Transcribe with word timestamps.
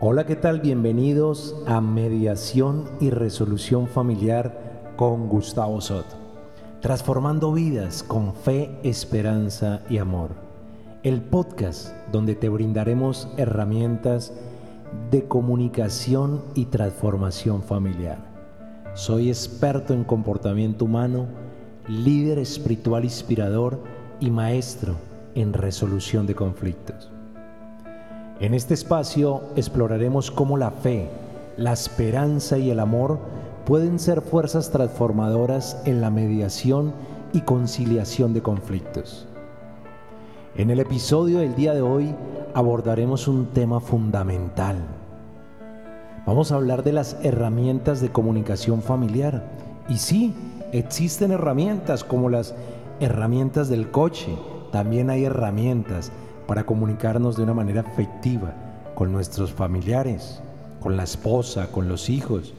Hola, 0.00 0.26
¿qué 0.26 0.36
tal? 0.36 0.60
Bienvenidos 0.60 1.56
a 1.66 1.80
Mediación 1.80 2.88
y 3.00 3.10
Resolución 3.10 3.88
Familiar 3.88 4.92
con 4.96 5.28
Gustavo 5.28 5.80
Soto. 5.80 6.14
Transformando 6.80 7.52
vidas 7.52 8.04
con 8.04 8.32
fe, 8.32 8.78
esperanza 8.84 9.82
y 9.90 9.98
amor. 9.98 10.30
El 11.02 11.20
podcast 11.20 11.88
donde 12.12 12.36
te 12.36 12.48
brindaremos 12.48 13.26
herramientas 13.38 14.32
de 15.10 15.26
comunicación 15.26 16.44
y 16.54 16.66
transformación 16.66 17.64
familiar. 17.64 18.18
Soy 18.94 19.30
experto 19.30 19.94
en 19.94 20.04
comportamiento 20.04 20.84
humano, 20.84 21.26
líder 21.88 22.38
espiritual 22.38 23.02
inspirador 23.02 23.82
y 24.20 24.30
maestro 24.30 24.94
en 25.34 25.52
resolución 25.52 26.24
de 26.24 26.36
conflictos. 26.36 27.10
En 28.40 28.54
este 28.54 28.74
espacio 28.74 29.42
exploraremos 29.56 30.30
cómo 30.30 30.56
la 30.56 30.70
fe, 30.70 31.08
la 31.56 31.72
esperanza 31.72 32.56
y 32.56 32.70
el 32.70 32.78
amor 32.78 33.18
pueden 33.64 33.98
ser 33.98 34.22
fuerzas 34.22 34.70
transformadoras 34.70 35.82
en 35.86 36.00
la 36.00 36.10
mediación 36.10 36.92
y 37.32 37.40
conciliación 37.40 38.34
de 38.34 38.42
conflictos. 38.42 39.26
En 40.54 40.70
el 40.70 40.78
episodio 40.78 41.40
del 41.40 41.56
día 41.56 41.74
de 41.74 41.82
hoy 41.82 42.14
abordaremos 42.54 43.26
un 43.26 43.46
tema 43.46 43.80
fundamental. 43.80 44.76
Vamos 46.24 46.52
a 46.52 46.56
hablar 46.56 46.84
de 46.84 46.92
las 46.92 47.16
herramientas 47.24 48.00
de 48.00 48.10
comunicación 48.10 48.82
familiar. 48.82 49.42
Y 49.88 49.96
sí, 49.96 50.32
existen 50.72 51.32
herramientas 51.32 52.04
como 52.04 52.28
las 52.28 52.54
herramientas 53.00 53.68
del 53.68 53.90
coche. 53.90 54.36
También 54.70 55.10
hay 55.10 55.24
herramientas 55.24 56.12
para 56.48 56.64
comunicarnos 56.64 57.36
de 57.36 57.44
una 57.44 57.54
manera 57.54 57.82
efectiva 57.82 58.54
con 58.94 59.12
nuestros 59.12 59.52
familiares, 59.52 60.42
con 60.80 60.96
la 60.96 61.04
esposa, 61.04 61.70
con 61.70 61.88
los 61.88 62.08
hijos 62.08 62.54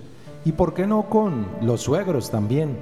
y, 0.46 0.54
¿por 0.54 0.74
qué 0.74 0.88
no, 0.88 1.10
con 1.10 1.48
los 1.62 1.82
suegros 1.82 2.32
también? 2.32 2.78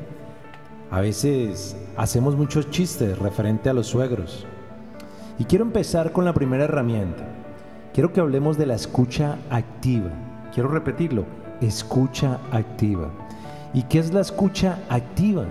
A 0.92 1.02
veces 1.02 1.76
hacemos 1.96 2.36
muchos 2.36 2.70
chistes 2.70 3.18
referente 3.18 3.70
a 3.70 3.74
los 3.74 3.88
suegros. 3.88 4.46
Y 5.40 5.46
quiero 5.46 5.64
empezar 5.66 6.12
con 6.12 6.26
la 6.26 6.34
primera 6.34 6.66
herramienta. 6.66 7.24
Quiero 7.94 8.14
que 8.14 8.20
hablemos 8.20 8.58
de 8.58 8.68
la 8.68 8.76
escucha 8.76 9.38
activa. 9.50 10.12
Quiero 10.54 10.70
repetirlo, 10.70 11.26
escucha 11.62 12.40
activa. 12.52 13.10
¿Y 13.74 13.84
qué 13.84 14.00
es 14.00 14.14
la 14.14 14.22
escucha 14.22 14.80
activa? 14.90 15.46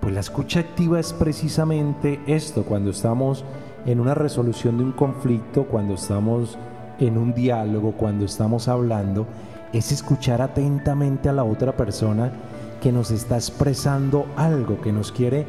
Pues 0.00 0.12
la 0.12 0.20
escucha 0.20 0.60
activa 0.60 1.00
es 1.00 1.12
precisamente 1.12 2.20
esto, 2.26 2.64
cuando 2.64 2.90
estamos 2.90 3.44
en 3.86 4.00
una 4.00 4.14
resolución 4.14 4.78
de 4.78 4.84
un 4.84 4.92
conflicto, 4.92 5.64
cuando 5.64 5.94
estamos 5.94 6.58
en 6.98 7.16
un 7.16 7.32
diálogo, 7.32 7.92
cuando 7.92 8.24
estamos 8.24 8.66
hablando, 8.68 9.26
es 9.72 9.92
escuchar 9.92 10.42
atentamente 10.42 11.28
a 11.28 11.32
la 11.32 11.44
otra 11.44 11.76
persona 11.76 12.32
que 12.82 12.90
nos 12.90 13.10
está 13.10 13.36
expresando 13.36 14.26
algo, 14.36 14.80
que 14.80 14.92
nos 14.92 15.12
quiere 15.12 15.46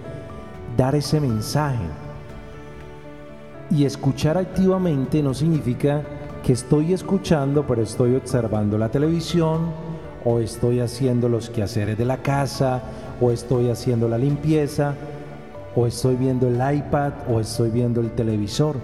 dar 0.77 0.95
ese 0.95 1.19
mensaje. 1.19 1.85
Y 3.71 3.85
escuchar 3.85 4.37
activamente 4.37 5.21
no 5.23 5.33
significa 5.33 6.03
que 6.43 6.53
estoy 6.53 6.93
escuchando, 6.93 7.65
pero 7.65 7.81
estoy 7.81 8.15
observando 8.15 8.77
la 8.77 8.89
televisión, 8.89 9.71
o 10.23 10.39
estoy 10.39 10.79
haciendo 10.79 11.27
los 11.27 11.49
quehaceres 11.49 11.97
de 11.97 12.05
la 12.05 12.17
casa, 12.17 12.81
o 13.19 13.31
estoy 13.31 13.69
haciendo 13.69 14.07
la 14.07 14.17
limpieza, 14.17 14.93
o 15.77 15.85
estoy 15.85 16.15
viendo 16.15 16.47
el 16.47 16.55
iPad 16.55 17.13
o 17.29 17.39
estoy 17.39 17.69
viendo 17.69 18.01
el 18.01 18.09
televisor. 18.11 18.77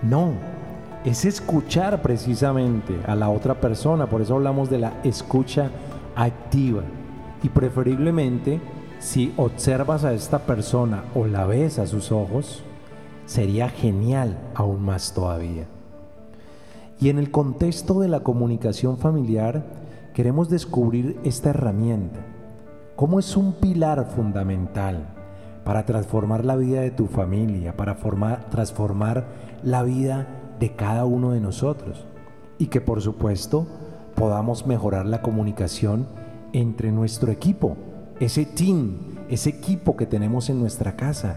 No, 0.00 0.34
es 1.04 1.24
escuchar 1.24 2.02
precisamente 2.02 3.00
a 3.08 3.16
la 3.16 3.28
otra 3.28 3.60
persona, 3.60 4.06
por 4.08 4.22
eso 4.22 4.36
hablamos 4.36 4.70
de 4.70 4.78
la 4.78 5.00
escucha 5.02 5.70
activa. 6.14 6.84
Y 7.42 7.48
preferiblemente, 7.48 8.60
si 9.00 9.34
observas 9.36 10.04
a 10.04 10.14
esta 10.14 10.38
persona 10.46 11.02
o 11.16 11.26
la 11.26 11.46
ves 11.46 11.80
a 11.80 11.86
sus 11.88 12.12
ojos, 12.12 12.62
sería 13.26 13.68
genial 13.68 14.38
aún 14.54 14.84
más 14.84 15.14
todavía. 15.14 15.66
Y 17.00 17.08
en 17.08 17.18
el 17.18 17.32
contexto 17.32 17.98
de 17.98 18.06
la 18.06 18.20
comunicación 18.20 18.98
familiar, 18.98 19.64
queremos 20.14 20.48
descubrir 20.48 21.18
esta 21.24 21.50
herramienta, 21.50 22.20
cómo 22.94 23.18
es 23.18 23.36
un 23.36 23.52
pilar 23.54 24.12
fundamental 24.14 25.08
para 25.64 25.86
transformar 25.86 26.44
la 26.44 26.56
vida 26.56 26.80
de 26.80 26.90
tu 26.90 27.06
familia, 27.06 27.76
para 27.76 27.94
formar, 27.94 28.50
transformar 28.50 29.24
la 29.62 29.82
vida 29.82 30.26
de 30.60 30.74
cada 30.76 31.04
uno 31.04 31.32
de 31.32 31.40
nosotros. 31.40 32.06
Y 32.58 32.66
que 32.66 32.80
por 32.80 33.00
supuesto 33.00 33.66
podamos 34.14 34.66
mejorar 34.66 35.06
la 35.06 35.22
comunicación 35.22 36.06
entre 36.52 36.92
nuestro 36.92 37.32
equipo, 37.32 37.76
ese 38.20 38.44
team, 38.44 38.98
ese 39.28 39.50
equipo 39.50 39.96
que 39.96 40.06
tenemos 40.06 40.50
en 40.50 40.60
nuestra 40.60 40.96
casa. 40.96 41.36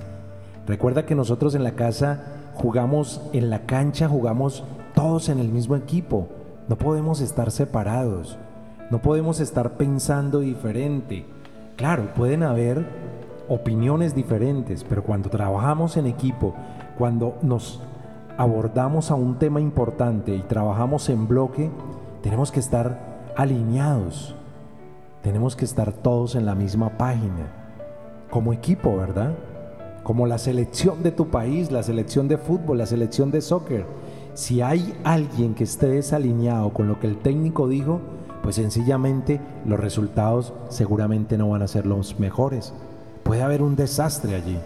Recuerda 0.67 1.05
que 1.05 1.15
nosotros 1.15 1.55
en 1.55 1.63
la 1.63 1.71
casa 1.71 2.51
jugamos 2.53 3.21
en 3.33 3.49
la 3.49 3.65
cancha, 3.65 4.09
jugamos 4.09 4.63
todos 4.93 5.29
en 5.29 5.39
el 5.39 5.49
mismo 5.49 5.75
equipo. 5.75 6.27
No 6.67 6.77
podemos 6.77 7.21
estar 7.21 7.51
separados, 7.51 8.37
no 8.91 9.01
podemos 9.01 9.39
estar 9.39 9.77
pensando 9.77 10.41
diferente. 10.41 11.25
Claro, 11.77 12.13
pueden 12.15 12.43
haber 12.43 12.85
opiniones 13.49 14.15
diferentes, 14.15 14.83
pero 14.83 15.03
cuando 15.03 15.29
trabajamos 15.29 15.97
en 15.97 16.05
equipo, 16.05 16.53
cuando 16.97 17.37
nos 17.41 17.81
abordamos 18.37 19.09
a 19.11 19.15
un 19.15 19.39
tema 19.39 19.59
importante 19.61 20.35
y 20.35 20.41
trabajamos 20.41 21.09
en 21.09 21.27
bloque, 21.27 21.69
tenemos 22.21 22.51
que 22.51 22.59
estar 22.59 23.31
alineados, 23.35 24.35
tenemos 25.21 25.55
que 25.55 25.65
estar 25.65 25.91
todos 25.91 26.35
en 26.35 26.45
la 26.45 26.55
misma 26.55 26.97
página, 26.97 27.47
como 28.29 28.53
equipo, 28.53 28.95
¿verdad? 28.97 29.33
Como 30.03 30.27
la 30.27 30.37
selección 30.37 31.03
de 31.03 31.11
tu 31.11 31.27
país, 31.27 31.71
la 31.71 31.83
selección 31.83 32.27
de 32.27 32.37
fútbol, 32.37 32.77
la 32.77 32.85
selección 32.85 33.31
de 33.31 33.41
soccer. 33.41 33.85
Si 34.33 34.61
hay 34.61 34.95
alguien 35.03 35.55
que 35.55 35.63
esté 35.63 35.87
desalineado 35.87 36.71
con 36.71 36.87
lo 36.87 36.99
que 36.99 37.07
el 37.07 37.17
técnico 37.17 37.67
dijo, 37.67 37.99
pues 38.43 38.55
sencillamente 38.55 39.41
los 39.65 39.79
resultados 39.79 40.53
seguramente 40.69 41.37
no 41.37 41.49
van 41.49 41.63
a 41.63 41.67
ser 41.67 41.85
los 41.85 42.19
mejores 42.19 42.73
puede 43.27 43.43
haber 43.43 43.61
un 43.61 43.75
desastre 43.75 44.35
allí. 44.35 44.57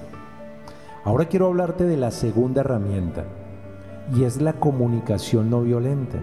Ahora 1.03 1.25
quiero 1.25 1.47
hablarte 1.47 1.83
de 1.85 1.97
la 1.97 2.11
segunda 2.11 2.61
herramienta 2.61 3.23
y 4.15 4.23
es 4.23 4.39
la 4.39 4.53
comunicación 4.53 5.49
no 5.49 5.61
violenta. 5.61 6.19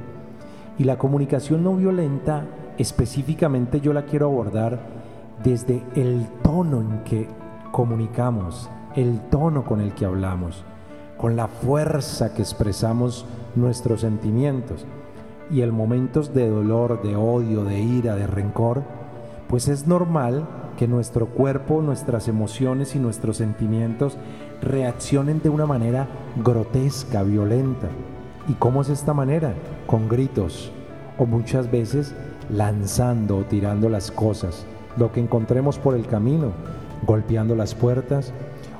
Y 0.78 0.84
la 0.84 0.98
comunicación 0.98 1.64
no 1.64 1.74
violenta 1.74 2.46
específicamente 2.78 3.80
yo 3.80 3.92
la 3.92 4.04
quiero 4.04 4.26
abordar 4.26 4.78
desde 5.42 5.82
el 5.96 6.28
tono 6.44 6.80
en 6.80 7.02
que 7.02 7.28
comunicamos, 7.72 8.70
el 8.94 9.18
tono 9.30 9.64
con 9.64 9.80
el 9.80 9.92
que 9.94 10.04
hablamos, 10.04 10.64
con 11.16 11.34
la 11.34 11.48
fuerza 11.48 12.34
que 12.34 12.42
expresamos 12.42 13.26
nuestros 13.56 14.02
sentimientos. 14.02 14.86
Y 15.50 15.62
en 15.62 15.74
momentos 15.74 16.32
de 16.32 16.48
dolor, 16.48 17.02
de 17.02 17.16
odio, 17.16 17.64
de 17.64 17.80
ira, 17.80 18.14
de 18.14 18.28
rencor, 18.28 18.84
pues 19.48 19.66
es 19.66 19.88
normal 19.88 20.46
que 20.78 20.86
nuestro 20.86 21.26
cuerpo, 21.26 21.82
nuestras 21.82 22.28
emociones 22.28 22.94
y 22.94 23.00
nuestros 23.00 23.38
sentimientos 23.38 24.16
reaccionen 24.62 25.42
de 25.42 25.48
una 25.48 25.66
manera 25.66 26.06
grotesca, 26.36 27.24
violenta. 27.24 27.88
¿Y 28.46 28.52
cómo 28.52 28.82
es 28.82 28.88
esta 28.88 29.12
manera? 29.12 29.54
Con 29.88 30.08
gritos 30.08 30.70
o 31.18 31.26
muchas 31.26 31.68
veces 31.68 32.14
lanzando 32.48 33.38
o 33.38 33.42
tirando 33.42 33.88
las 33.88 34.12
cosas, 34.12 34.66
lo 34.96 35.10
que 35.10 35.18
encontremos 35.18 35.80
por 35.80 35.96
el 35.96 36.06
camino, 36.06 36.52
golpeando 37.04 37.56
las 37.56 37.74
puertas 37.74 38.32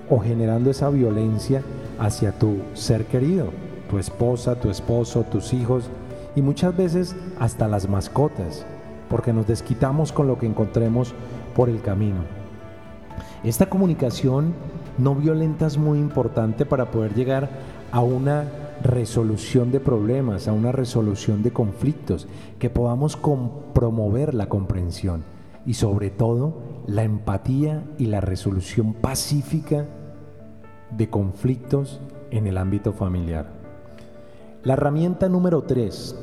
o 0.09 0.21
generando 0.21 0.71
esa 0.71 0.91
violencia 0.91 1.63
hacia 1.99 2.31
tu 2.31 2.59
ser 2.75 3.07
querido, 3.07 3.49
tu 3.91 3.99
esposa, 3.99 4.55
tu 4.55 4.71
esposo, 4.71 5.25
tus 5.25 5.53
hijos 5.53 5.91
y 6.37 6.43
muchas 6.43 6.77
veces 6.77 7.17
hasta 7.41 7.67
las 7.67 7.89
mascotas, 7.89 8.65
porque 9.11 9.33
nos 9.33 9.49
desquitamos 9.49 10.13
con 10.13 10.29
lo 10.29 10.39
que 10.39 10.47
encontremos 10.47 11.13
por 11.59 11.69
el 11.69 11.83
camino. 11.83 12.21
Esta 13.43 13.69
comunicación 13.69 14.55
no 14.97 15.17
violenta 15.17 15.67
es 15.67 15.77
muy 15.77 15.99
importante 15.99 16.65
para 16.65 16.93
poder 16.93 17.15
llegar 17.15 17.51
a 17.91 18.01
una 18.01 18.45
resolución 18.85 19.73
de 19.73 19.81
problemas, 19.81 20.47
a 20.47 20.53
una 20.53 20.71
resolución 20.71 21.43
de 21.43 21.51
conflictos, 21.53 22.29
que 22.61 22.71
podamos 22.71 23.19
promover 23.75 24.35
la 24.35 24.49
comprensión 24.49 25.25
y 25.67 25.75
sobre 25.75 26.11
todo 26.11 26.59
la 26.87 27.03
empatía 27.03 27.83
y 27.99 28.07
la 28.07 28.21
resolución 28.21 28.95
pacífica 28.95 29.85
de 30.93 31.11
conflictos 31.11 32.01
en 32.31 32.47
el 32.47 32.57
ámbito 32.57 32.93
familiar. 32.93 33.49
La 34.63 34.75
herramienta 34.75 35.29
número 35.29 35.63
3, 35.63 36.17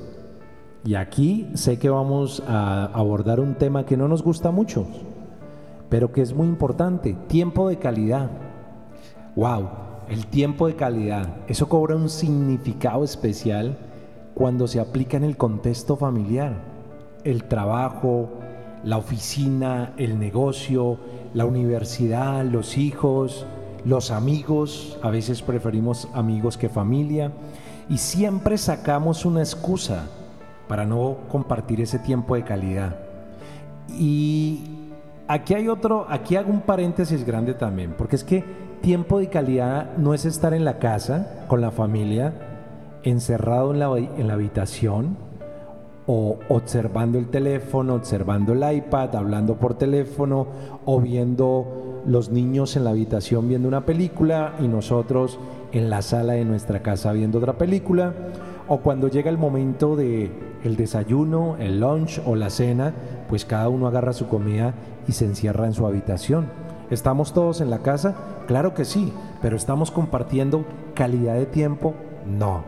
y 0.85 0.95
aquí 0.95 1.49
sé 1.55 1.77
que 1.77 1.89
vamos 1.89 2.41
a 2.47 2.85
abordar 2.85 3.41
un 3.41 3.55
tema 3.55 3.85
que 3.85 3.97
no 3.97 4.07
nos 4.07 4.23
gusta 4.23 4.51
mucho, 4.51 4.87
pero 5.89 6.11
que 6.11 6.21
es 6.21 6.33
muy 6.33 6.47
importante, 6.47 7.15
tiempo 7.27 7.69
de 7.69 7.77
calidad. 7.77 8.29
¡Wow! 9.35 9.69
El 10.09 10.27
tiempo 10.27 10.67
de 10.67 10.75
calidad, 10.75 11.37
eso 11.47 11.67
cobra 11.67 11.95
un 11.95 12.09
significado 12.09 13.03
especial 13.03 13.77
cuando 14.35 14.67
se 14.67 14.79
aplica 14.79 15.17
en 15.17 15.23
el 15.23 15.35
contexto 15.35 15.95
familiar. 15.95 16.53
El 17.23 17.45
trabajo, 17.45 18.29
la 18.83 18.97
oficina, 18.97 19.93
el 19.97 20.19
negocio, 20.19 20.99
la 21.33 21.45
universidad, 21.45 22.45
los 22.45 22.77
hijos, 22.77 23.45
los 23.83 24.11
amigos, 24.11 24.99
a 25.01 25.09
veces 25.09 25.41
preferimos 25.41 26.07
amigos 26.13 26.57
que 26.57 26.69
familia, 26.69 27.31
y 27.89 27.97
siempre 27.97 28.57
sacamos 28.57 29.25
una 29.25 29.41
excusa 29.41 30.07
para 30.67 30.85
no 30.85 31.17
compartir 31.29 31.81
ese 31.81 31.99
tiempo 31.99 32.35
de 32.35 32.43
calidad. 32.43 32.95
Y 33.89 34.84
aquí 35.27 35.53
hay 35.53 35.67
otro, 35.67 36.05
aquí 36.09 36.35
hago 36.35 36.51
un 36.51 36.61
paréntesis 36.61 37.25
grande 37.25 37.53
también, 37.53 37.93
porque 37.97 38.15
es 38.15 38.23
que 38.23 38.43
tiempo 38.81 39.19
de 39.19 39.29
calidad 39.29 39.97
no 39.97 40.13
es 40.13 40.25
estar 40.25 40.53
en 40.53 40.65
la 40.65 40.79
casa 40.79 41.45
con 41.47 41.61
la 41.61 41.71
familia, 41.71 42.33
encerrado 43.03 43.71
en 43.73 43.79
la, 43.79 43.97
en 43.97 44.27
la 44.27 44.33
habitación 44.33 45.17
o 46.07 46.37
observando 46.49 47.17
el 47.17 47.29
teléfono, 47.29 47.95
observando 47.95 48.53
el 48.53 48.77
iPad, 48.77 49.15
hablando 49.15 49.55
por 49.55 49.75
teléfono 49.75 50.47
o 50.85 50.99
viendo 50.99 52.03
los 52.05 52.29
niños 52.29 52.75
en 52.75 52.83
la 52.83 52.91
habitación 52.91 53.49
viendo 53.49 53.67
una 53.67 53.85
película 53.85 54.53
y 54.59 54.67
nosotros 54.67 55.39
en 55.71 55.89
la 55.89 56.03
sala 56.03 56.33
de 56.33 56.45
nuestra 56.45 56.83
casa 56.83 57.11
viendo 57.11 57.39
otra 57.39 57.57
película 57.57 58.13
o 58.67 58.77
cuando 58.79 59.07
llega 59.07 59.29
el 59.29 59.37
momento 59.39 59.95
de 59.95 60.29
el 60.65 60.75
desayuno, 60.75 61.57
el 61.59 61.79
lunch 61.79 62.21
o 62.25 62.35
la 62.35 62.49
cena, 62.49 62.93
pues 63.29 63.45
cada 63.45 63.69
uno 63.69 63.87
agarra 63.87 64.13
su 64.13 64.27
comida 64.27 64.73
y 65.07 65.13
se 65.13 65.25
encierra 65.25 65.65
en 65.65 65.73
su 65.73 65.85
habitación. 65.85 66.47
¿Estamos 66.89 67.33
todos 67.33 67.61
en 67.61 67.69
la 67.69 67.79
casa? 67.79 68.15
Claro 68.47 68.73
que 68.73 68.85
sí, 68.85 69.13
pero 69.41 69.55
¿estamos 69.55 69.91
compartiendo 69.91 70.65
calidad 70.93 71.35
de 71.35 71.45
tiempo? 71.45 71.93
No. 72.27 72.63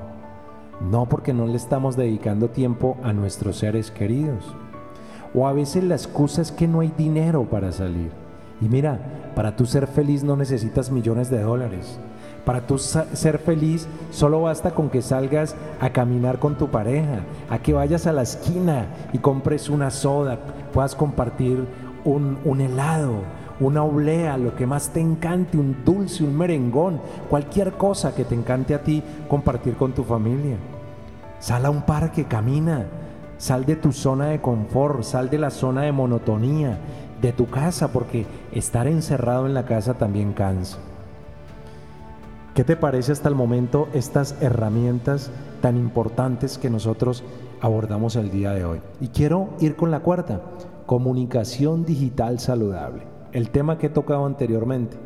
No 0.80 1.08
porque 1.08 1.34
no 1.34 1.48
le 1.48 1.58
estamos 1.58 1.96
dedicando 1.96 2.50
tiempo 2.50 2.98
a 3.04 3.14
nuestros 3.14 3.58
seres 3.58 3.92
queridos. 3.92 4.56
O 5.34 5.48
a 5.48 5.54
veces 5.54 5.84
la 5.84 5.96
excusa 5.96 6.42
es 6.42 6.52
que 6.52 6.68
no 6.68 6.80
hay 6.80 6.92
dinero 6.98 7.46
para 7.50 7.72
salir. 7.72 8.12
Y 8.62 8.70
mira, 8.70 9.34
para 9.36 9.56
tú 9.56 9.66
ser 9.66 9.88
feliz 9.88 10.24
no 10.24 10.36
necesitas 10.36 10.92
millones 10.92 11.30
de 11.30 11.42
dólares. 11.42 12.00
Para 12.48 12.62
tú 12.62 12.78
ser 12.78 13.40
feliz 13.40 13.90
solo 14.10 14.44
basta 14.44 14.72
con 14.72 14.90
que 14.90 15.02
salgas 15.02 15.54
a 15.82 15.90
caminar 15.90 16.40
con 16.40 16.56
tu 16.56 16.70
pareja, 16.70 17.24
a 17.50 17.60
que 17.60 17.74
vayas 17.74 18.08
a 18.08 18.14
la 18.14 18.22
esquina 18.22 18.86
y 19.12 19.18
compres 19.18 19.68
una 19.68 19.92
soda, 19.92 20.40
puedas 20.72 20.96
compartir 20.96 21.68
un, 22.06 22.38
un 22.46 22.62
helado, 22.62 23.16
una 23.60 23.84
oblea, 23.84 24.38
lo 24.38 24.56
que 24.56 24.66
más 24.66 24.92
te 24.92 25.02
encante, 25.02 25.58
un 25.58 25.84
dulce, 25.84 26.24
un 26.24 26.38
merengón, 26.38 27.02
cualquier 27.30 27.74
cosa 27.74 28.16
que 28.16 28.24
te 28.24 28.36
encante 28.36 28.74
a 28.74 28.82
ti, 28.82 29.04
compartir 29.28 29.76
con 29.76 29.92
tu 29.92 30.06
familia. 30.06 30.56
Sal 31.40 31.66
a 31.66 31.70
un 31.70 31.82
parque, 31.82 32.24
camina, 32.24 32.86
sal 33.38 33.66
de 33.66 33.76
tu 33.76 33.92
zona 33.92 34.28
de 34.28 34.40
confort, 34.40 35.04
sal 35.04 35.30
de 35.30 35.38
la 35.38 35.50
zona 35.50 35.82
de 35.82 35.92
monotonía, 35.92 36.78
de 37.22 37.34
tu 37.34 37.50
casa, 37.50 37.90
porque 37.90 38.26
estar 38.54 38.88
encerrado 38.88 39.48
en 39.48 39.54
la 39.54 39.66
casa 39.66 39.96
también 39.96 40.32
cansa. 40.32 40.78
¿Qué 42.58 42.64
te 42.64 42.76
parece 42.76 43.12
hasta 43.12 43.30
el 43.30 43.36
momento 43.36 43.88
estas 43.94 44.36
herramientas 44.42 45.30
tan 45.62 45.78
importantes 45.78 46.58
que 46.58 46.72
nosotros 46.72 47.24
abordamos 47.62 48.16
el 48.16 48.32
día 48.32 48.52
de 48.52 48.66
hoy? 48.66 48.80
Y 49.00 49.10
quiero 49.10 49.50
ir 49.60 49.76
con 49.76 49.92
la 49.92 50.00
cuarta, 50.00 50.42
comunicación 50.88 51.86
digital 51.86 52.40
saludable, 52.40 53.04
el 53.32 53.52
tema 53.52 53.78
que 53.78 53.86
he 53.86 53.90
tocado 53.92 54.26
anteriormente. 54.26 54.98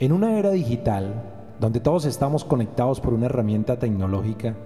En 0.00 0.10
una 0.10 0.40
era 0.40 0.50
digital, 0.50 1.22
donde 1.60 1.78
todos 1.78 2.04
estamos 2.04 2.44
conectados 2.44 3.00
por 3.00 3.14
una 3.14 3.26
herramienta 3.26 3.78
tecnológica, 3.78 4.56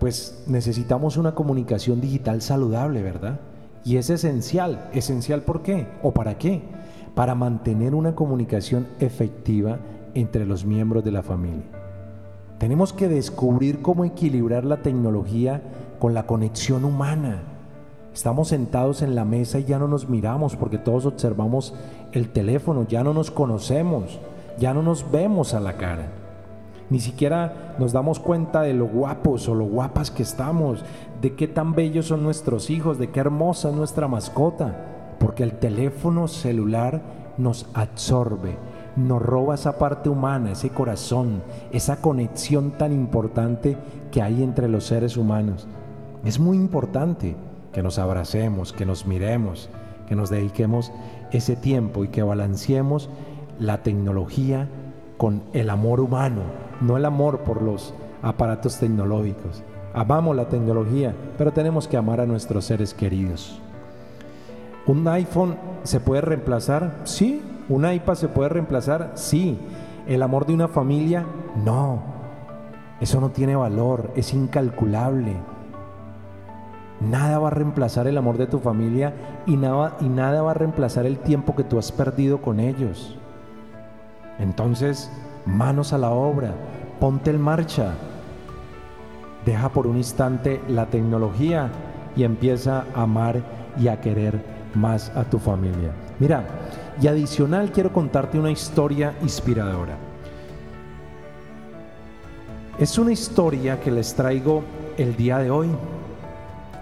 pues 0.00 0.42
necesitamos 0.46 1.18
una 1.18 1.34
comunicación 1.34 2.00
digital 2.00 2.40
saludable, 2.40 3.02
¿verdad? 3.02 3.40
Y 3.84 3.98
es 3.98 4.08
esencial. 4.08 4.88
¿Esencial 4.94 5.42
por 5.42 5.60
qué? 5.60 5.86
¿O 6.02 6.12
para 6.12 6.38
qué? 6.38 6.62
Para 7.14 7.34
mantener 7.34 7.94
una 7.94 8.14
comunicación 8.14 8.88
efectiva 9.00 9.80
entre 10.16 10.46
los 10.46 10.64
miembros 10.64 11.04
de 11.04 11.12
la 11.12 11.22
familia. 11.22 11.66
Tenemos 12.58 12.94
que 12.94 13.06
descubrir 13.06 13.82
cómo 13.82 14.06
equilibrar 14.06 14.64
la 14.64 14.78
tecnología 14.78 15.60
con 15.98 16.14
la 16.14 16.26
conexión 16.26 16.86
humana. 16.86 17.42
Estamos 18.14 18.48
sentados 18.48 19.02
en 19.02 19.14
la 19.14 19.26
mesa 19.26 19.58
y 19.58 19.64
ya 19.64 19.78
no 19.78 19.88
nos 19.88 20.08
miramos 20.08 20.56
porque 20.56 20.78
todos 20.78 21.04
observamos 21.04 21.74
el 22.12 22.30
teléfono, 22.30 22.86
ya 22.88 23.04
no 23.04 23.12
nos 23.12 23.30
conocemos, 23.30 24.18
ya 24.58 24.72
no 24.72 24.82
nos 24.82 25.10
vemos 25.10 25.52
a 25.52 25.60
la 25.60 25.76
cara. 25.76 26.08
Ni 26.88 26.98
siquiera 26.98 27.74
nos 27.78 27.92
damos 27.92 28.18
cuenta 28.18 28.62
de 28.62 28.72
lo 28.72 28.86
guapos 28.86 29.46
o 29.50 29.54
lo 29.54 29.66
guapas 29.66 30.10
que 30.10 30.22
estamos, 30.22 30.82
de 31.20 31.34
qué 31.34 31.48
tan 31.48 31.74
bellos 31.74 32.06
son 32.06 32.22
nuestros 32.22 32.70
hijos, 32.70 32.98
de 32.98 33.10
qué 33.10 33.20
hermosa 33.20 33.68
es 33.68 33.74
nuestra 33.74 34.08
mascota, 34.08 34.76
porque 35.18 35.42
el 35.42 35.58
teléfono 35.58 36.26
celular 36.26 37.02
nos 37.36 37.66
absorbe, 37.74 38.56
nos 38.96 39.20
roba 39.22 39.54
esa 39.54 39.78
parte 39.78 40.08
humana, 40.08 40.52
ese 40.52 40.70
corazón, 40.70 41.42
esa 41.70 42.00
conexión 42.00 42.72
tan 42.72 42.92
importante 42.92 43.76
que 44.10 44.22
hay 44.22 44.42
entre 44.42 44.68
los 44.68 44.84
seres 44.84 45.16
humanos. 45.16 45.68
Es 46.24 46.40
muy 46.40 46.56
importante 46.56 47.36
que 47.72 47.82
nos 47.82 47.98
abracemos, 47.98 48.72
que 48.72 48.86
nos 48.86 49.06
miremos, 49.06 49.68
que 50.08 50.16
nos 50.16 50.30
dediquemos 50.30 50.92
ese 51.30 51.56
tiempo 51.56 52.04
y 52.04 52.08
que 52.08 52.22
balanceemos 52.22 53.10
la 53.58 53.82
tecnología 53.82 54.68
con 55.18 55.42
el 55.52 55.70
amor 55.70 56.00
humano, 56.00 56.42
no 56.80 56.96
el 56.96 57.04
amor 57.04 57.40
por 57.40 57.62
los 57.62 57.94
aparatos 58.22 58.78
tecnológicos. 58.78 59.62
Amamos 59.94 60.36
la 60.36 60.48
tecnología, 60.48 61.14
pero 61.38 61.52
tenemos 61.52 61.88
que 61.88 61.96
amar 61.96 62.20
a 62.20 62.26
nuestros 62.26 62.64
seres 62.64 62.92
queridos. 62.92 63.60
¿Un 64.86 65.06
iPhone 65.08 65.56
se 65.84 66.00
puede 66.00 66.20
reemplazar? 66.20 67.00
Sí, 67.04 67.42
¿Un 67.68 67.90
iPad 67.90 68.14
se 68.14 68.28
puede 68.28 68.48
reemplazar? 68.48 69.12
Sí. 69.14 69.58
¿El 70.06 70.22
amor 70.22 70.46
de 70.46 70.54
una 70.54 70.68
familia? 70.68 71.24
No. 71.64 72.00
Eso 73.00 73.20
no 73.20 73.30
tiene 73.30 73.56
valor, 73.56 74.12
es 74.16 74.32
incalculable. 74.32 75.36
Nada 77.00 77.38
va 77.38 77.48
a 77.48 77.50
reemplazar 77.50 78.06
el 78.06 78.16
amor 78.16 78.38
de 78.38 78.46
tu 78.46 78.58
familia 78.58 79.12
y 79.46 79.56
nada, 79.56 79.96
y 80.00 80.08
nada 80.08 80.42
va 80.42 80.52
a 80.52 80.54
reemplazar 80.54 81.04
el 81.04 81.18
tiempo 81.18 81.54
que 81.54 81.64
tú 81.64 81.78
has 81.78 81.92
perdido 81.92 82.40
con 82.40 82.58
ellos. 82.58 83.18
Entonces, 84.38 85.10
manos 85.44 85.92
a 85.92 85.98
la 85.98 86.10
obra, 86.10 86.54
ponte 86.98 87.30
en 87.30 87.40
marcha. 87.40 87.92
Deja 89.44 89.68
por 89.68 89.86
un 89.86 89.96
instante 89.96 90.60
la 90.68 90.86
tecnología 90.86 91.70
y 92.16 92.24
empieza 92.24 92.84
a 92.94 93.02
amar 93.02 93.42
y 93.78 93.88
a 93.88 94.00
querer 94.00 94.42
más 94.74 95.10
a 95.14 95.24
tu 95.24 95.38
familia. 95.38 95.90
Mira, 96.18 96.44
y 97.00 97.06
adicional 97.06 97.72
quiero 97.72 97.92
contarte 97.92 98.38
una 98.38 98.50
historia 98.50 99.14
inspiradora. 99.22 99.96
Es 102.78 102.98
una 102.98 103.12
historia 103.12 103.80
que 103.80 103.90
les 103.90 104.14
traigo 104.14 104.62
el 104.98 105.16
día 105.16 105.38
de 105.38 105.50
hoy, 105.50 105.68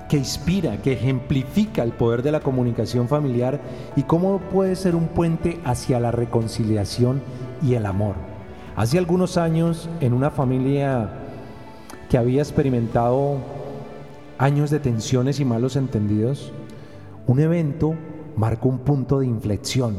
que 0.09 0.17
inspira, 0.17 0.77
que 0.83 0.93
ejemplifica 0.93 1.83
el 1.83 1.93
poder 1.93 2.23
de 2.23 2.33
la 2.33 2.41
comunicación 2.41 3.09
familiar 3.09 3.61
y 3.97 4.03
cómo 4.03 4.39
puede 4.39 4.77
ser 4.77 4.95
un 4.95 5.09
puente 5.09 5.61
hacia 5.65 6.01
la 6.01 6.11
reconciliación 6.11 7.23
y 7.63 7.75
el 7.75 7.87
amor. 7.87 8.15
Hace 8.77 8.99
algunos 8.99 9.37
años, 9.37 9.89
en 10.01 10.13
una 10.13 10.31
familia 10.31 11.11
que 12.09 12.19
había 12.19 12.43
experimentado 12.43 13.39
años 14.39 14.71
de 14.71 14.81
tensiones 14.81 15.39
y 15.39 15.45
malos 15.45 15.77
entendidos, 15.77 16.53
un 17.27 17.41
evento 17.41 17.95
marcó 18.37 18.69
un 18.69 18.79
punto 18.79 19.21
de 19.21 19.27
inflexión. 19.27 19.97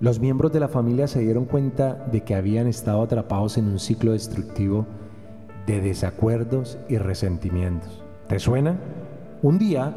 Los 0.00 0.18
miembros 0.18 0.52
de 0.52 0.60
la 0.60 0.68
familia 0.68 1.06
se 1.06 1.20
dieron 1.20 1.44
cuenta 1.44 1.94
de 2.10 2.22
que 2.22 2.34
habían 2.34 2.66
estado 2.66 3.02
atrapados 3.02 3.56
en 3.58 3.66
un 3.66 3.78
ciclo 3.78 4.12
destructivo 4.12 4.86
de 5.66 5.80
desacuerdos 5.80 6.78
y 6.88 6.98
resentimientos. 6.98 8.02
¿Te 8.28 8.38
suena? 8.38 8.78
Un 9.42 9.58
día, 9.58 9.94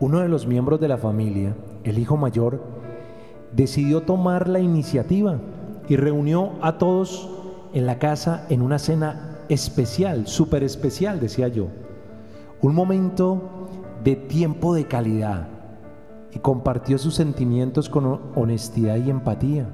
uno 0.00 0.20
de 0.20 0.28
los 0.28 0.46
miembros 0.46 0.80
de 0.80 0.88
la 0.88 0.98
familia, 0.98 1.54
el 1.84 1.98
hijo 1.98 2.16
mayor, 2.16 2.62
decidió 3.52 4.02
tomar 4.02 4.48
la 4.48 4.60
iniciativa 4.60 5.38
y 5.88 5.96
reunió 5.96 6.52
a 6.62 6.78
todos 6.78 7.30
en 7.72 7.86
la 7.86 7.98
casa 7.98 8.46
en 8.48 8.62
una 8.62 8.78
cena 8.78 9.38
especial, 9.48 10.26
súper 10.26 10.62
especial, 10.62 11.20
decía 11.20 11.48
yo. 11.48 11.68
Un 12.62 12.74
momento 12.74 13.68
de 14.02 14.16
tiempo 14.16 14.74
de 14.74 14.86
calidad, 14.86 15.48
y 16.32 16.38
compartió 16.38 16.98
sus 16.98 17.14
sentimientos 17.14 17.88
con 17.88 18.20
honestidad 18.34 18.96
y 18.96 19.10
empatía. 19.10 19.66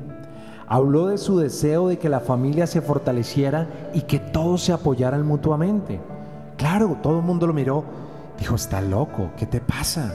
Habló 0.66 1.08
de 1.08 1.18
su 1.18 1.38
deseo 1.38 1.88
de 1.88 1.98
que 1.98 2.08
la 2.08 2.20
familia 2.20 2.66
se 2.66 2.80
fortaleciera 2.80 3.68
y 3.92 4.02
que 4.02 4.18
todos 4.18 4.62
se 4.62 4.72
apoyaran 4.72 5.26
mutuamente. 5.26 6.00
Claro, 6.56 6.98
todo 7.02 7.18
el 7.18 7.24
mundo 7.24 7.46
lo 7.46 7.52
miró, 7.52 7.84
dijo, 8.38 8.54
está 8.54 8.80
loco, 8.80 9.30
¿qué 9.36 9.46
te 9.46 9.60
pasa? 9.60 10.14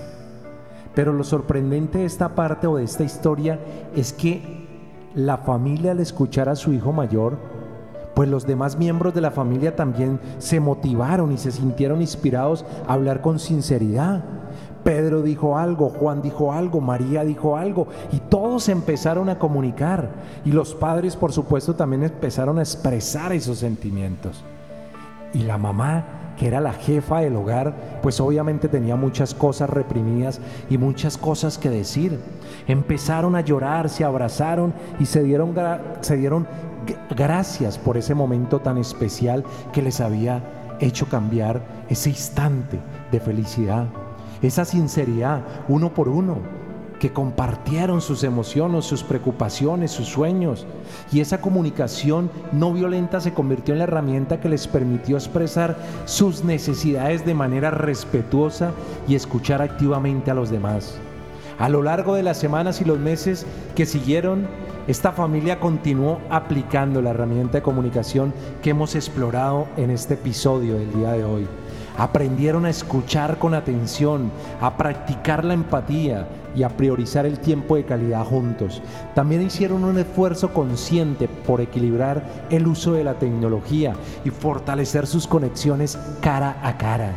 Pero 0.96 1.14
lo 1.14 1.24
sorprendente 1.24 2.00
de 2.00 2.06
esta 2.06 2.30
parte 2.30 2.66
o 2.66 2.78
de 2.78 2.84
esta 2.84 3.04
historia 3.04 3.60
es 3.96 4.14
que 4.14 4.68
la 5.14 5.38
familia 5.38 5.92
al 5.92 6.00
escuchar 6.00 6.50
a 6.50 6.56
su 6.56 6.74
hijo 6.74 6.92
mayor, 6.92 7.38
pues 8.16 8.30
los 8.30 8.48
demás 8.48 8.80
miembros 8.80 9.14
de 9.14 9.22
la 9.22 9.30
familia 9.30 9.76
también 9.76 10.20
se 10.40 10.60
motivaron 10.60 11.32
y 11.32 11.38
se 11.38 11.52
sintieron 11.52 12.02
inspirados 12.02 12.66
a 12.88 12.94
hablar 12.94 13.22
con 13.22 13.38
sinceridad. 13.38 14.24
Pedro 14.88 15.22
dijo 15.22 15.58
algo, 15.58 15.90
Juan 15.90 16.22
dijo 16.22 16.54
algo, 16.54 16.80
María 16.80 17.26
dijo 17.26 17.58
algo 17.58 17.88
y 18.14 18.20
todos 18.20 18.70
empezaron 18.70 19.28
a 19.28 19.38
comunicar. 19.38 20.08
Y 20.46 20.54
los 20.54 20.74
padres, 20.74 21.18
por 21.18 21.34
supuesto, 21.34 21.76
también 21.76 22.04
empezaron 22.04 22.58
a 22.58 22.62
expresar 22.62 23.34
esos 23.34 23.58
sentimientos. 23.58 24.46
Y 25.34 25.40
la 25.40 25.58
mamá, 25.58 26.06
que 26.38 26.48
era 26.48 26.62
la 26.62 26.72
jefa 26.72 27.20
del 27.20 27.36
hogar, 27.36 28.00
pues 28.02 28.22
obviamente 28.22 28.70
tenía 28.70 28.96
muchas 28.96 29.34
cosas 29.34 29.70
reprimidas 29.70 30.40
y 30.70 30.78
muchas 30.78 31.18
cosas 31.18 31.58
que 31.58 31.70
decir. 31.70 32.18
Empezaron 32.66 33.36
a 33.36 33.42
llorar, 33.42 33.90
se 33.90 34.06
abrazaron 34.06 34.74
y 35.02 35.06
se 35.06 35.22
dieron, 35.22 35.54
se 36.00 36.16
dieron 36.16 36.48
gracias 37.14 37.78
por 37.78 37.98
ese 37.98 38.16
momento 38.16 38.60
tan 38.60 38.78
especial 38.78 39.44
que 39.74 39.82
les 39.82 40.00
había 40.00 40.42
hecho 40.80 41.08
cambiar 41.08 41.62
ese 41.90 42.08
instante 42.08 42.80
de 43.12 43.20
felicidad 43.20 43.88
esa 44.42 44.66
sinceridad 44.66 45.42
uno 45.68 45.94
por 45.94 46.10
uno, 46.10 46.38
que 47.00 47.14
compartieron 47.14 48.02
sus 48.02 48.24
emociones, 48.24 48.86
sus 48.86 49.04
preocupaciones, 49.04 49.92
sus 49.92 50.08
sueños. 50.08 50.66
Y 51.12 51.20
esa 51.20 51.42
comunicación 51.42 52.30
no 52.52 52.74
violenta 52.74 53.22
se 53.22 53.34
convirtió 53.34 53.74
en 53.74 53.80
la 53.80 53.84
herramienta 53.86 54.40
que 54.40 54.50
les 54.50 54.68
permitió 54.68 55.18
expresar 55.18 55.78
sus 56.06 56.44
necesidades 56.44 57.26
de 57.26 57.34
manera 57.34 57.72
respetuosa 57.72 58.72
y 59.08 59.16
escuchar 59.16 59.62
activamente 59.62 60.32
a 60.32 60.34
los 60.34 60.50
demás. 60.50 60.98
A 61.60 61.70
lo 61.70 61.82
largo 61.82 62.16
de 62.16 62.24
las 62.24 62.38
semanas 62.38 62.82
y 62.82 62.86
los 62.86 63.00
meses 63.00 63.46
que 63.76 63.86
siguieron, 63.86 64.48
esta 64.88 65.12
familia 65.12 65.60
continuó 65.60 66.20
aplicando 66.30 67.02
la 67.02 67.10
herramienta 67.10 67.58
de 67.58 67.64
comunicación 67.64 68.34
que 68.62 68.70
hemos 68.70 68.96
explorado 68.96 69.68
en 69.76 69.90
este 69.90 70.14
episodio 70.14 70.76
del 70.76 70.94
día 70.94 71.12
de 71.14 71.24
hoy 71.26 71.48
aprendieron 71.98 72.66
a 72.66 72.70
escuchar 72.70 73.40
con 73.40 73.54
atención, 73.54 74.32
a 74.62 74.78
practicar 74.78 75.44
la 75.44 75.56
empatía 75.56 76.28
y 76.56 76.64
a 76.64 76.70
priorizar 76.70 77.26
el 77.26 77.40
tiempo 77.40 77.76
de 77.76 77.86
calidad 77.86 78.24
juntos. 78.24 78.82
También 79.16 79.42
hicieron 79.42 79.84
un 79.84 79.98
esfuerzo 79.98 80.54
consciente 80.54 81.28
por 81.28 81.60
equilibrar 81.60 82.24
el 82.50 82.68
uso 82.68 82.94
de 82.94 83.04
la 83.04 83.16
tecnología 83.16 83.94
y 84.24 84.30
fortalecer 84.30 85.08
sus 85.08 85.28
conexiones 85.28 85.98
cara 86.22 86.58
a 86.64 86.78
cara. 86.78 87.14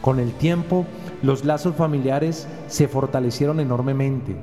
Con 0.00 0.18
el 0.18 0.32
tiempo, 0.32 0.86
los 1.22 1.44
lazos 1.44 1.76
familiares 1.76 2.48
se 2.68 2.88
fortalecieron 2.88 3.60
enormemente. 3.60 4.36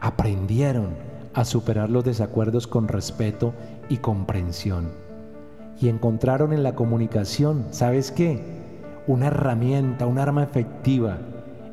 Aprendieron 0.00 0.90
a 1.34 1.44
superar 1.44 1.90
los 1.90 2.04
desacuerdos 2.04 2.66
con 2.66 2.88
respeto 2.88 3.52
y 3.88 3.98
comprensión. 3.98 4.90
Y 5.80 5.88
encontraron 5.88 6.52
en 6.52 6.62
la 6.62 6.74
comunicación, 6.74 7.66
¿sabes 7.70 8.10
qué? 8.10 8.65
Una 9.06 9.28
herramienta, 9.28 10.06
un 10.06 10.18
arma 10.18 10.42
efectiva 10.42 11.18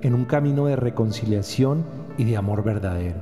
en 0.02 0.14
un 0.14 0.26
camino 0.26 0.66
de 0.66 0.76
reconciliación 0.76 1.84
y 2.18 2.26
de 2.26 2.38
amor 2.38 2.64
verdadero. 2.64 3.20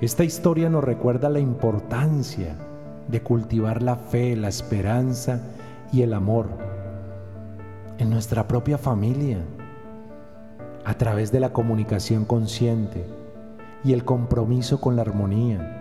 Esta 0.00 0.24
historia 0.24 0.68
nos 0.68 0.82
recuerda 0.82 1.28
la 1.28 1.38
importancia 1.38 2.56
de 3.08 3.22
cultivar 3.22 3.82
la 3.82 3.96
fe, 3.96 4.34
la 4.36 4.48
esperanza 4.48 5.40
y 5.92 6.02
el 6.02 6.12
amor 6.14 6.46
en 7.98 8.10
nuestra 8.10 8.48
propia 8.48 8.78
familia 8.78 9.38
a 10.84 10.94
través 10.94 11.30
de 11.30 11.38
la 11.38 11.52
comunicación 11.52 12.24
consciente 12.24 13.06
y 13.84 13.92
el 13.92 14.04
compromiso 14.04 14.80
con 14.80 14.96
la 14.96 15.02
armonía. 15.02 15.78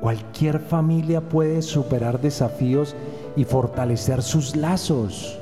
Cualquier 0.00 0.58
familia 0.58 1.22
puede 1.22 1.62
superar 1.62 2.20
desafíos 2.20 2.94
y 3.34 3.44
fortalecer 3.44 4.22
sus 4.22 4.56
lazos 4.56 5.38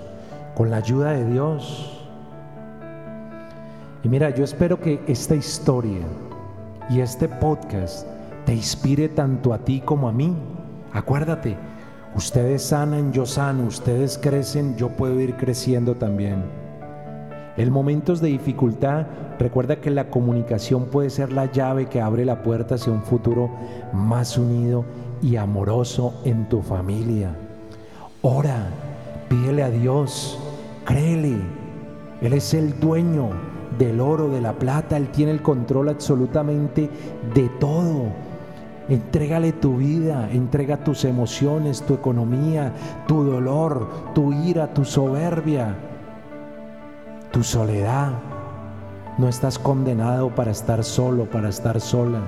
con 0.54 0.70
la 0.70 0.76
ayuda 0.78 1.12
de 1.12 1.25
Dios. 1.26 2.00
Y 4.02 4.08
mira, 4.08 4.30
yo 4.30 4.44
espero 4.44 4.80
que 4.80 5.00
esta 5.06 5.34
historia 5.34 6.02
y 6.90 7.00
este 7.00 7.28
podcast 7.28 8.06
te 8.44 8.54
inspire 8.54 9.08
tanto 9.08 9.52
a 9.52 9.58
ti 9.58 9.80
como 9.80 10.08
a 10.08 10.12
mí. 10.12 10.34
Acuérdate, 10.92 11.56
ustedes 12.14 12.62
sanan, 12.62 13.12
yo 13.12 13.26
sano, 13.26 13.64
ustedes 13.64 14.18
crecen, 14.18 14.76
yo 14.76 14.90
puedo 14.90 15.18
ir 15.20 15.37
creciendo 15.37 15.94
también. 15.94 16.44
En 17.56 17.73
momentos 17.73 18.20
de 18.20 18.28
dificultad, 18.28 19.06
recuerda 19.38 19.76
que 19.76 19.90
la 19.90 20.11
comunicación 20.11 20.87
puede 20.87 21.08
ser 21.08 21.32
la 21.32 21.50
llave 21.50 21.87
que 21.87 22.00
abre 22.00 22.25
la 22.25 22.42
puerta 22.42 22.75
hacia 22.75 22.92
un 22.92 23.02
futuro 23.02 23.50
más 23.92 24.37
unido 24.37 24.84
y 25.23 25.37
amoroso 25.37 26.14
en 26.25 26.49
tu 26.49 26.62
familia. 26.62 27.34
Ora, 28.23 28.66
pídele 29.28 29.62
a 29.62 29.70
Dios 29.70 30.38
Créele, 30.85 31.38
Él 32.21 32.33
es 32.33 32.55
el 32.55 32.79
dueño 32.79 33.31
del 33.79 34.00
oro, 34.00 34.29
de 34.29 34.41
la 34.41 34.53
plata, 34.53 34.97
Él 34.97 35.09
tiene 35.09 35.33
el 35.33 35.43
control 35.43 35.88
absolutamente 35.88 36.91
de 37.35 37.49
todo. 37.61 38.12
Entrégale 38.88 39.53
tu 39.53 39.79
vida, 39.79 40.29
entrega 40.31 40.85
tus 40.85 41.05
emociones, 41.05 41.83
tu 41.83 41.95
economía, 41.95 42.73
tu 43.09 43.25
dolor, 43.25 43.88
tu 44.14 44.33
ira, 44.33 44.75
tu 44.75 44.85
soberbia, 44.85 45.75
tu 47.31 47.43
soledad. 47.43 48.12
No 49.17 49.29
estás 49.29 49.59
condenado 49.59 50.35
para 50.35 50.50
estar 50.50 50.85
solo, 50.85 51.25
para 51.25 51.49
estar 51.49 51.81
sola. 51.81 52.21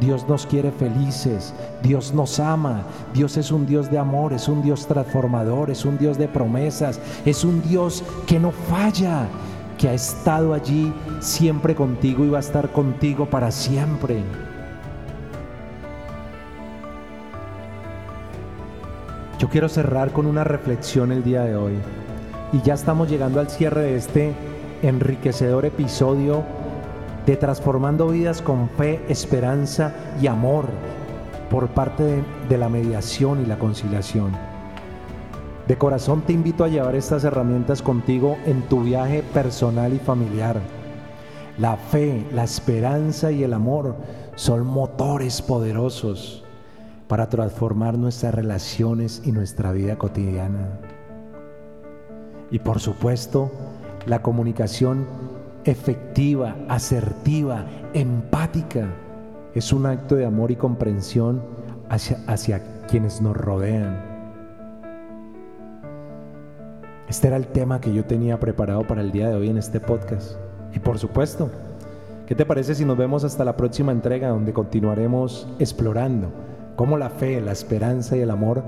Dios 0.00 0.28
nos 0.28 0.46
quiere 0.46 0.70
felices, 0.70 1.54
Dios 1.82 2.12
nos 2.12 2.38
ama, 2.38 2.82
Dios 3.14 3.36
es 3.36 3.50
un 3.50 3.66
Dios 3.66 3.90
de 3.90 3.98
amor, 3.98 4.32
es 4.32 4.48
un 4.48 4.62
Dios 4.62 4.86
transformador, 4.86 5.70
es 5.70 5.84
un 5.84 5.96
Dios 5.96 6.18
de 6.18 6.28
promesas, 6.28 7.00
es 7.24 7.44
un 7.44 7.62
Dios 7.62 8.04
que 8.26 8.38
no 8.38 8.50
falla, 8.50 9.26
que 9.78 9.88
ha 9.88 9.94
estado 9.94 10.54
allí 10.54 10.92
siempre 11.20 11.74
contigo 11.74 12.24
y 12.24 12.28
va 12.28 12.38
a 12.38 12.40
estar 12.40 12.70
contigo 12.72 13.26
para 13.26 13.50
siempre. 13.50 14.22
Yo 19.38 19.48
quiero 19.48 19.68
cerrar 19.68 20.12
con 20.12 20.26
una 20.26 20.44
reflexión 20.44 21.12
el 21.12 21.22
día 21.22 21.42
de 21.42 21.56
hoy 21.56 21.74
y 22.52 22.62
ya 22.62 22.74
estamos 22.74 23.10
llegando 23.10 23.38
al 23.38 23.50
cierre 23.50 23.82
de 23.82 23.96
este 23.96 24.34
enriquecedor 24.82 25.66
episodio 25.66 26.42
de 27.26 27.36
transformando 27.36 28.08
vidas 28.08 28.40
con 28.40 28.70
fe, 28.70 29.04
esperanza 29.08 29.92
y 30.22 30.28
amor 30.28 30.66
por 31.50 31.68
parte 31.68 32.22
de, 32.48 32.58
la 32.58 32.68
mediación 32.68 33.42
y 33.42 33.46
la 33.46 33.58
conciliación. 33.58 34.30
De 35.66 35.76
corazón 35.76 36.22
te 36.22 36.32
invito 36.32 36.62
a 36.62 36.68
llevar 36.68 36.94
estas 36.94 37.24
herramientas 37.24 37.82
contigo 37.82 38.36
en 38.46 38.62
tu 38.62 38.82
viaje 38.84 39.24
personal 39.34 39.92
y 39.92 39.98
familiar. 39.98 40.60
La 41.58 41.76
fe, 41.76 42.24
la 42.32 42.44
esperanza 42.44 43.32
y 43.32 43.42
el 43.42 43.52
amor 43.52 43.96
son 44.36 44.64
motores 44.64 45.42
poderosos 45.42 46.44
para 47.08 47.28
transformar 47.28 47.98
nuestras 47.98 48.34
relaciones 48.34 49.22
y 49.24 49.32
nuestra 49.32 49.72
vida 49.72 49.96
cotidiana. 49.96 50.78
Y 52.52 52.60
por 52.60 52.78
supuesto, 52.78 53.50
la 54.06 54.22
comunicación 54.22 55.06
efectiva, 55.66 56.56
asertiva, 56.68 57.66
empática. 57.92 58.88
Es 59.54 59.72
un 59.72 59.86
acto 59.86 60.14
de 60.14 60.24
amor 60.24 60.50
y 60.50 60.56
comprensión 60.56 61.42
hacia, 61.88 62.18
hacia 62.26 62.62
quienes 62.86 63.20
nos 63.20 63.36
rodean. 63.36 64.00
Este 67.08 67.28
era 67.28 67.36
el 67.36 67.48
tema 67.48 67.80
que 67.80 67.92
yo 67.92 68.04
tenía 68.04 68.38
preparado 68.38 68.86
para 68.86 69.00
el 69.00 69.12
día 69.12 69.28
de 69.28 69.34
hoy 69.34 69.50
en 69.50 69.58
este 69.58 69.80
podcast. 69.80 70.36
Y 70.72 70.78
por 70.78 70.98
supuesto, 70.98 71.50
¿qué 72.26 72.34
te 72.34 72.46
parece 72.46 72.74
si 72.74 72.84
nos 72.84 72.96
vemos 72.96 73.24
hasta 73.24 73.44
la 73.44 73.56
próxima 73.56 73.92
entrega 73.92 74.28
donde 74.28 74.52
continuaremos 74.52 75.48
explorando 75.58 76.30
cómo 76.76 76.96
la 76.96 77.10
fe, 77.10 77.40
la 77.40 77.52
esperanza 77.52 78.16
y 78.16 78.20
el 78.20 78.30
amor 78.30 78.62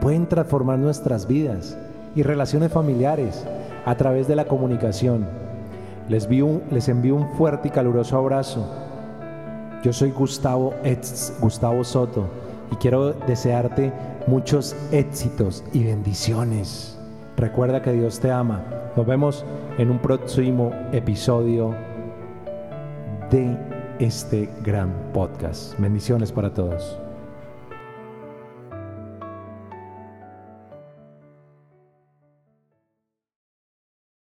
pueden 0.00 0.28
transformar 0.28 0.78
nuestras 0.78 1.26
vidas 1.26 1.76
y 2.14 2.22
relaciones 2.22 2.70
familiares 2.70 3.44
a 3.86 3.96
través 3.96 4.28
de 4.28 4.36
la 4.36 4.44
comunicación? 4.44 5.43
Les, 6.08 6.28
les 6.28 6.88
envío 6.88 7.16
un 7.16 7.30
fuerte 7.30 7.68
y 7.68 7.70
caluroso 7.70 8.16
abrazo. 8.18 8.66
Yo 9.82 9.92
soy 9.92 10.10
Gustavo, 10.10 10.74
Gustavo 11.40 11.84
Soto 11.84 12.28
y 12.70 12.76
quiero 12.76 13.12
desearte 13.12 13.92
muchos 14.26 14.74
éxitos 14.92 15.64
y 15.72 15.84
bendiciones. 15.84 16.98
Recuerda 17.36 17.82
que 17.82 17.92
Dios 17.92 18.20
te 18.20 18.30
ama. 18.30 18.64
Nos 18.96 19.06
vemos 19.06 19.44
en 19.78 19.90
un 19.90 19.98
próximo 19.98 20.72
episodio 20.92 21.74
de 23.30 23.58
este 23.98 24.48
gran 24.62 24.92
podcast. 25.12 25.78
Bendiciones 25.78 26.32
para 26.32 26.52
todos. 26.54 27.03